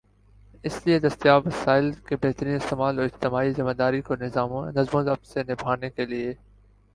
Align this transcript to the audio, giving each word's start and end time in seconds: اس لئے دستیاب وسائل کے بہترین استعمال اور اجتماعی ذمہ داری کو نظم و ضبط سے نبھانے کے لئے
اس 0.63 0.75
لئے 0.85 0.99
دستیاب 0.99 1.47
وسائل 1.47 1.91
کے 2.07 2.15
بہترین 2.21 2.55
استعمال 2.55 2.97
اور 2.97 3.05
اجتماعی 3.05 3.51
ذمہ 3.51 3.73
داری 3.79 4.01
کو 4.01 4.15
نظم 4.15 4.55
و 4.95 5.03
ضبط 5.03 5.27
سے 5.27 5.43
نبھانے 5.49 5.89
کے 5.89 6.05
لئے 6.05 6.33